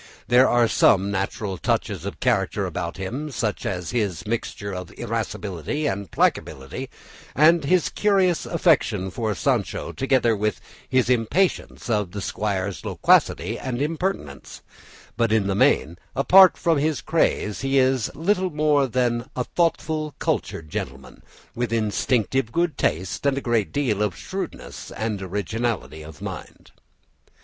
[0.29, 5.85] There are some natural touches of character about him, such as his mixture of irascibility
[5.85, 6.89] and placability,
[7.35, 10.59] and his curious affection for Sancho together with
[10.89, 14.63] his impatience of the squire's loquacity and impertinence;
[15.17, 20.15] but in the main, apart from his craze, he is little more than a thoughtful,
[20.17, 21.21] cultured gentleman,
[21.53, 26.71] with instinctive good taste and a great deal of shrewdness and originality of mind.